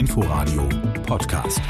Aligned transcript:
Inforadio 0.00 0.66
Podcast. 1.06 1.60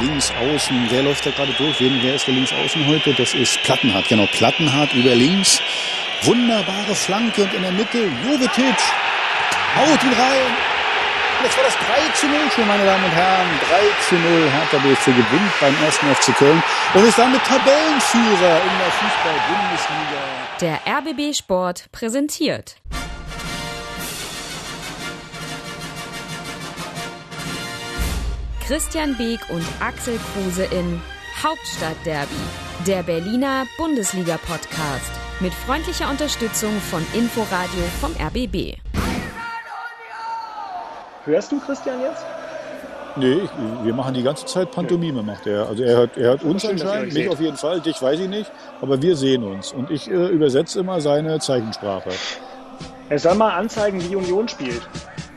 Links 0.00 0.32
außen, 0.40 0.86
wer 0.88 1.02
läuft 1.02 1.26
da 1.26 1.32
gerade 1.32 1.52
durch? 1.58 1.80
Wer 1.80 2.14
ist 2.14 2.28
der 2.28 2.34
links 2.34 2.52
außen 2.52 2.86
heute? 2.86 3.12
Das 3.12 3.34
ist 3.34 3.60
Plattenhardt, 3.64 4.06
genau. 4.06 4.24
Plattenhardt 4.26 4.94
über 4.94 5.16
links. 5.16 5.60
Wunderbare 6.22 6.94
Flanke 6.94 7.42
und 7.42 7.52
in 7.52 7.62
der 7.62 7.72
Mitte 7.72 8.04
Jovetic 8.24 8.78
haut 9.74 10.04
ihn 10.04 10.12
rein. 10.12 10.52
Jetzt 11.42 11.56
war 11.56 11.64
das 11.64 11.74
3 11.74 12.12
zu 12.14 12.28
0 12.28 12.36
schon, 12.54 12.68
meine 12.68 12.84
Damen 12.84 13.02
und 13.02 13.10
Herren. 13.10 13.48
3 13.68 13.76
zu 14.08 14.14
0. 14.14 14.48
Hertha 14.48 14.78
BSC 14.78 15.10
gewinnt 15.10 15.52
beim 15.60 15.74
ersten 15.84 16.06
FC 16.14 16.36
Köln 16.36 16.62
und 16.94 17.04
ist 17.04 17.18
damit 17.18 17.42
Tabellenführer 17.42 18.60
in 18.62 18.78
der 18.78 18.92
Fußball-Bundesliga. 18.92 20.22
Der 20.60 20.78
RBB 20.86 21.36
Sport 21.36 21.90
präsentiert. 21.90 22.76
Christian 28.66 29.16
Beek 29.16 29.40
und 29.50 29.64
Axel 29.80 30.18
Kruse 30.32 30.64
in 30.64 31.00
Hauptstadtderby, 31.42 32.28
der 32.86 33.02
Berliner 33.02 33.64
Bundesliga-Podcast 33.76 35.10
mit 35.40 35.52
freundlicher 35.52 36.08
Unterstützung 36.08 36.70
von 36.90 37.04
Inforadio 37.12 37.82
vom 38.00 38.12
RBB. 38.12 38.76
Hörst 41.24 41.50
du 41.50 41.58
Christian 41.58 42.00
jetzt? 42.02 42.24
Nee, 43.16 43.32
ich, 43.32 43.50
wir 43.82 43.94
machen 43.94 44.14
die 44.14 44.22
ganze 44.22 44.46
Zeit 44.46 44.70
Pantomime, 44.70 45.24
macht 45.24 45.46
er. 45.46 45.66
Also 45.66 45.82
er 45.82 45.96
hört, 45.96 46.16
er 46.16 46.28
hört 46.28 46.44
uns 46.44 46.64
anscheinend, 46.64 47.12
mich 47.12 47.28
auf 47.28 47.40
jeden 47.40 47.56
Fall, 47.56 47.80
dich 47.80 48.00
weiß 48.00 48.20
ich 48.20 48.28
nicht, 48.28 48.50
aber 48.80 49.02
wir 49.02 49.16
sehen 49.16 49.42
uns. 49.42 49.72
Und 49.72 49.90
ich 49.90 50.08
äh, 50.08 50.28
übersetze 50.28 50.78
immer 50.78 51.00
seine 51.00 51.40
Zeichensprache. 51.40 52.10
Er 53.08 53.18
soll 53.18 53.34
mal 53.34 53.50
anzeigen, 53.50 54.00
wie 54.08 54.14
Union 54.14 54.48
spielt. 54.48 54.82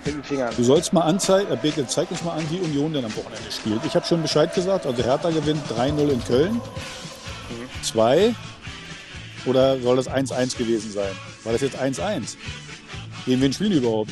Mit 0.06 0.16
den 0.16 0.24
Fingern. 0.24 0.54
Du 0.56 0.64
sollst 0.64 0.94
mal 0.94 1.02
anzeigen, 1.02 1.52
äh, 1.52 1.58
Beke, 1.58 1.86
zeig 1.88 2.12
uns 2.12 2.24
mal 2.24 2.34
an, 2.34 2.46
wie 2.50 2.60
Union 2.60 2.94
denn 2.94 3.06
am 3.06 3.16
Wochenende 3.16 3.52
spielt. 3.52 3.84
Ich 3.86 3.96
habe 3.96 4.06
schon 4.06 4.22
Bescheid 4.22 4.54
gesagt, 4.54 4.86
also 4.86 5.04
Hertha 5.04 5.30
gewinnt 5.32 5.62
3-0 5.70 6.10
in 6.10 6.24
Köln. 6.24 6.62
2 7.82 8.34
oder 9.46 9.80
soll 9.80 9.96
das 9.96 10.10
1-1 10.10 10.58
gewesen 10.58 10.92
sein? 10.92 11.12
War 11.44 11.54
das 11.54 11.62
jetzt 11.62 11.80
1-1? 11.80 12.36
Gegen 13.26 13.42
wen 13.42 13.54
spielen 13.54 13.72
die 13.72 13.78
überhaupt? 13.78 14.12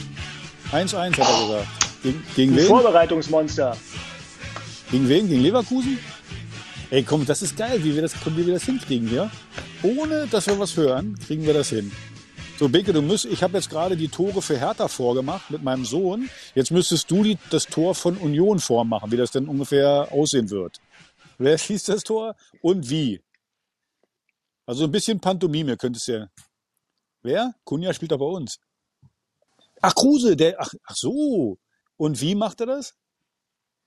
1-1 0.72 0.94
hat 0.94 1.20
er 1.20 1.48
gesagt. 1.48 1.67
Gegen, 2.04 2.23
gegen 2.36 2.56
wen? 2.56 2.66
Vorbereitungsmonster. 2.66 3.78
Gegen 4.92 5.10
wen? 5.10 5.28
Gegen 5.28 5.42
Leverkusen? 5.42 6.00
Ey, 6.89 7.04
komm, 7.04 7.26
das 7.26 7.42
ist 7.42 7.58
geil, 7.58 7.84
wie 7.84 7.95
wir 7.95 8.04
das, 8.04 8.14
wie 8.26 8.45
wir 8.45 8.54
das 8.54 8.64
hinkriegen, 8.64 9.14
ja? 9.14 9.32
Ohne, 9.82 10.28
dass 10.28 10.48
wir 10.48 10.60
was 10.60 10.78
hören, 10.78 11.17
kriegen 11.26 11.45
wir 11.45 11.54
das 11.54 11.70
hin. 11.70 11.92
So, 12.59 12.70
Beke, 12.70 12.94
du 12.94 13.02
müsst, 13.02 13.26
ich 13.26 13.42
habe 13.42 13.58
jetzt 13.58 13.72
gerade 13.72 13.98
die 13.98 14.09
Tore 14.09 14.42
für 14.44 14.59
Hertha 14.59 14.88
vorgemacht 14.88 15.50
mit 15.50 15.64
meinem 15.64 15.86
Sohn. 15.86 16.30
Jetzt 16.54 16.70
müsstest 16.70 17.10
du 17.10 17.23
die, 17.23 17.40
das 17.50 17.66
Tor 17.66 17.95
von 17.95 18.16
Union 18.18 18.60
vormachen, 18.60 19.12
wie 19.12 19.18
das 19.18 19.32
denn 19.32 19.48
ungefähr 19.48 20.08
aussehen 20.12 20.52
wird. 20.52 20.80
Wer 21.40 21.58
schießt 21.58 21.90
das 21.90 22.04
Tor 22.04 22.36
und 22.62 22.90
wie? 22.92 23.22
Also 24.68 24.84
ein 24.84 24.92
bisschen 24.92 25.20
Pantomime 25.20 25.78
könntest 25.78 26.08
du 26.08 26.12
ja. 26.12 26.28
Wer? 27.23 27.56
Kunja 27.64 27.92
spielt 27.92 28.12
doch 28.12 28.20
bei 28.20 28.26
uns. 28.26 28.60
Ach, 29.82 29.95
Kruse, 29.95 30.36
der, 30.38 30.62
ach, 30.62 30.73
ach 30.86 30.95
so. 30.95 31.58
Und 31.98 32.22
wie 32.22 32.36
macht 32.36 32.62
er 32.62 32.67
das? 32.67 32.94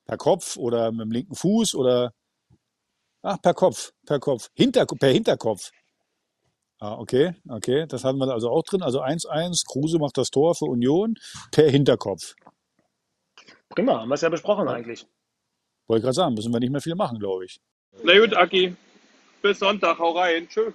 Per 0.07 0.17
Kopf 0.17 0.57
oder 0.57 0.91
mit 0.91 1.03
dem 1.03 1.13
linken 1.13 1.35
Fuß 1.37 1.75
oder, 1.75 2.13
ach, 3.23 3.41
per 3.41 3.55
Kopf, 3.55 3.93
per 4.05 4.19
Kopf, 4.19 4.51
Hinter, 4.55 4.87
per 4.87 5.13
Hinterkopf. 5.13 5.71
Ah, 6.79 6.99
okay, 6.99 7.35
okay, 7.49 7.87
das 7.87 8.05
haben 8.05 8.19
wir 8.19 8.29
also 8.33 8.51
auch 8.51 8.63
drin. 8.63 8.83
Also 8.83 9.03
1-1, 9.03 9.67
Kruse 9.67 9.99
macht 9.99 10.19
das 10.19 10.31
Tor 10.31 10.55
für 10.55 10.67
Union 10.67 11.15
per 11.51 11.71
Hinterkopf. 11.71 12.35
Prima, 13.71 14.01
haben 14.01 14.09
wir 14.09 14.15
es 14.15 14.21
ja 14.21 14.29
besprochen 14.29 14.69
eigentlich. 14.69 15.07
Wollte 15.87 16.01
ich 16.01 16.05
gerade 16.05 16.15
sagen, 16.15 16.35
müssen 16.35 16.53
wir 16.53 16.61
nicht 16.61 16.73
mehr 16.73 16.81
viel 16.81 16.95
machen, 16.95 17.19
glaube 17.19 17.47
ich. 17.47 17.61
Na 18.03 18.19
gut, 18.19 18.35
Aki. 18.35 18.77
Bis 19.41 19.59
Sonntag, 19.59 19.99
hau 19.99 20.11
rein. 20.11 20.49
Tschüss. 20.49 20.75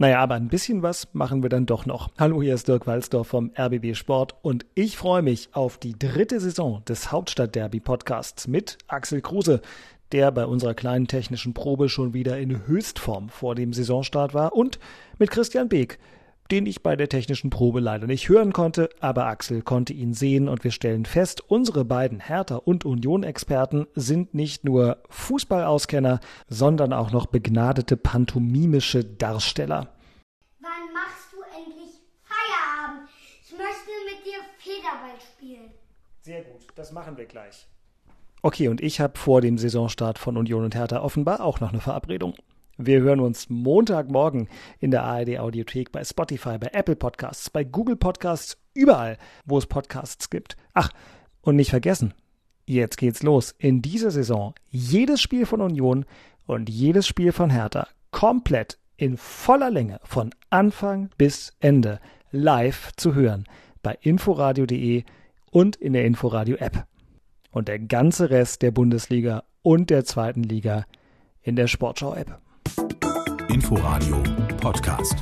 Naja, 0.00 0.20
aber 0.20 0.36
ein 0.36 0.46
bisschen 0.46 0.82
was 0.82 1.08
machen 1.12 1.42
wir 1.42 1.50
dann 1.50 1.66
doch 1.66 1.84
noch. 1.84 2.10
Hallo, 2.20 2.40
hier 2.40 2.54
ist 2.54 2.68
Dirk 2.68 2.86
Walzdorf 2.86 3.26
vom 3.26 3.50
RBB 3.58 3.96
Sport 3.96 4.36
und 4.42 4.64
ich 4.76 4.96
freue 4.96 5.22
mich 5.22 5.48
auf 5.54 5.76
die 5.76 5.98
dritte 5.98 6.38
Saison 6.38 6.84
des 6.84 7.10
Hauptstadtderby 7.10 7.80
Podcasts 7.80 8.46
mit 8.46 8.78
Axel 8.86 9.20
Kruse, 9.20 9.60
der 10.12 10.30
bei 10.30 10.46
unserer 10.46 10.74
kleinen 10.74 11.08
technischen 11.08 11.52
Probe 11.52 11.88
schon 11.88 12.14
wieder 12.14 12.38
in 12.38 12.64
Höchstform 12.68 13.28
vor 13.28 13.56
dem 13.56 13.72
Saisonstart 13.72 14.34
war 14.34 14.52
und 14.52 14.78
mit 15.18 15.32
Christian 15.32 15.68
Beek, 15.68 15.98
den 16.50 16.66
ich 16.66 16.82
bei 16.82 16.96
der 16.96 17.08
technischen 17.08 17.50
Probe 17.50 17.80
leider 17.80 18.06
nicht 18.06 18.28
hören 18.28 18.52
konnte, 18.52 18.88
aber 19.00 19.26
Axel 19.26 19.62
konnte 19.62 19.92
ihn 19.92 20.14
sehen 20.14 20.48
und 20.48 20.64
wir 20.64 20.70
stellen 20.70 21.04
fest, 21.04 21.42
unsere 21.48 21.84
beiden 21.84 22.20
Hertha- 22.20 22.56
und 22.56 22.84
Union-Experten 22.84 23.86
sind 23.94 24.34
nicht 24.34 24.64
nur 24.64 24.98
Fußballauskenner, 25.10 26.20
sondern 26.48 26.92
auch 26.92 27.10
noch 27.10 27.26
begnadete 27.26 27.96
pantomimische 27.96 29.04
Darsteller. 29.04 29.94
Wann 30.60 30.92
machst 30.92 31.32
du 31.32 31.38
endlich 31.56 32.00
Feierabend? 32.22 33.08
Ich 33.42 33.52
möchte 33.52 33.90
mit 34.06 34.24
dir 34.24 34.40
Federball 34.58 35.20
spielen. 35.20 35.70
Sehr 36.20 36.42
gut, 36.42 36.66
das 36.74 36.92
machen 36.92 37.16
wir 37.16 37.26
gleich. 37.26 37.66
Okay, 38.40 38.68
und 38.68 38.80
ich 38.80 39.00
habe 39.00 39.18
vor 39.18 39.40
dem 39.40 39.58
Saisonstart 39.58 40.18
von 40.18 40.36
Union 40.36 40.64
und 40.64 40.74
Hertha 40.74 41.00
offenbar 41.00 41.40
auch 41.40 41.60
noch 41.60 41.70
eine 41.70 41.80
Verabredung. 41.80 42.34
Wir 42.80 43.00
hören 43.00 43.18
uns 43.18 43.50
Montagmorgen 43.50 44.48
in 44.78 44.92
der 44.92 45.02
ARD 45.02 45.40
Audiothek 45.40 45.90
bei 45.90 46.04
Spotify, 46.04 46.58
bei 46.58 46.68
Apple 46.72 46.94
Podcasts, 46.94 47.50
bei 47.50 47.64
Google 47.64 47.96
Podcasts, 47.96 48.56
überall, 48.72 49.18
wo 49.44 49.58
es 49.58 49.66
Podcasts 49.66 50.30
gibt. 50.30 50.56
Ach, 50.74 50.88
und 51.40 51.56
nicht 51.56 51.70
vergessen, 51.70 52.14
jetzt 52.66 52.96
geht's 52.96 53.24
los. 53.24 53.52
In 53.58 53.82
dieser 53.82 54.12
Saison 54.12 54.54
jedes 54.68 55.20
Spiel 55.20 55.44
von 55.44 55.60
Union 55.60 56.04
und 56.46 56.70
jedes 56.70 57.08
Spiel 57.08 57.32
von 57.32 57.50
Hertha 57.50 57.88
komplett 58.12 58.78
in 58.96 59.16
voller 59.16 59.72
Länge 59.72 59.98
von 60.04 60.30
Anfang 60.48 61.10
bis 61.18 61.56
Ende 61.58 61.98
live 62.30 62.92
zu 62.94 63.16
hören 63.16 63.48
bei 63.82 63.98
inforadio.de 64.02 65.02
und 65.50 65.74
in 65.74 65.94
der 65.94 66.04
Inforadio 66.04 66.54
App. 66.58 66.86
Und 67.50 67.66
der 67.66 67.80
ganze 67.80 68.30
Rest 68.30 68.62
der 68.62 68.70
Bundesliga 68.70 69.42
und 69.62 69.90
der 69.90 70.04
zweiten 70.04 70.44
Liga 70.44 70.84
in 71.42 71.56
der 71.56 71.66
Sportschau 71.66 72.14
App. 72.14 72.38
Inforadio 73.58 74.22
Podcast. 74.60 75.18